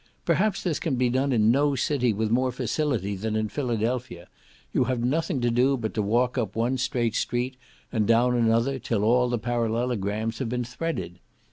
Perhaps 0.25 0.63
this 0.63 0.79
can 0.79 0.95
be 0.95 1.11
done 1.11 1.31
in 1.31 1.51
no 1.51 1.75
city 1.75 2.11
with 2.11 2.31
more 2.31 2.51
facility 2.51 3.15
than 3.15 3.35
in 3.35 3.49
Philadelphia; 3.49 4.27
you 4.73 4.85
have 4.85 5.03
nothing 5.05 5.41
to 5.41 5.51
do 5.51 5.77
but 5.77 5.93
to 5.93 6.01
walk 6.01 6.39
up 6.39 6.55
one 6.55 6.75
straight 6.79 7.13
street, 7.13 7.55
and 7.91 8.07
down 8.07 8.35
another, 8.35 8.79
till 8.79 9.03
all 9.03 9.29
the 9.29 9.37
parallelograms 9.37 10.39
have 10.39 10.49
been 10.49 10.63
threaded. 10.63 11.19